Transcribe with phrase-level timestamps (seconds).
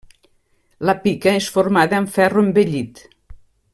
[0.89, 3.05] La pica és formada amb ferro envellit.